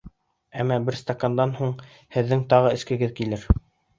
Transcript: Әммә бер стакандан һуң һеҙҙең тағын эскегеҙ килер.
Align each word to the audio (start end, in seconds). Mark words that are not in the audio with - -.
Әммә 0.61 0.77
бер 0.85 0.95
стакандан 1.01 1.53
һуң 1.59 1.75
һеҙҙең 2.17 2.41
тағын 2.53 2.79
эскегеҙ 2.79 3.13
килер. 3.23 3.49